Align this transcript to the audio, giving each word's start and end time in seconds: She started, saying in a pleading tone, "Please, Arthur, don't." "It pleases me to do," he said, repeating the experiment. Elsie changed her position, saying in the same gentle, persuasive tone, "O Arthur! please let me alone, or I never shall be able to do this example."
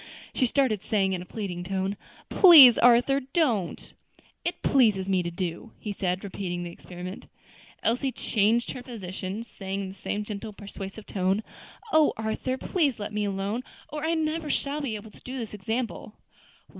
She 0.33 0.47
started, 0.47 0.81
saying 0.81 1.13
in 1.13 1.21
a 1.21 1.27
pleading 1.27 1.63
tone, 1.63 1.95
"Please, 2.27 2.79
Arthur, 2.79 3.19
don't." 3.19 3.93
"It 4.43 4.63
pleases 4.63 5.07
me 5.07 5.21
to 5.21 5.29
do," 5.29 5.73
he 5.77 5.91
said, 5.93 6.23
repeating 6.23 6.63
the 6.63 6.71
experiment. 6.71 7.27
Elsie 7.83 8.11
changed 8.11 8.71
her 8.71 8.81
position, 8.81 9.43
saying 9.43 9.81
in 9.83 9.89
the 9.89 9.93
same 9.93 10.23
gentle, 10.23 10.53
persuasive 10.53 11.05
tone, 11.05 11.43
"O 11.93 12.13
Arthur! 12.17 12.57
please 12.57 12.97
let 12.97 13.13
me 13.13 13.25
alone, 13.25 13.61
or 13.89 14.03
I 14.03 14.15
never 14.15 14.49
shall 14.49 14.81
be 14.81 14.95
able 14.95 15.11
to 15.11 15.21
do 15.21 15.37
this 15.37 15.53
example." 15.53 16.15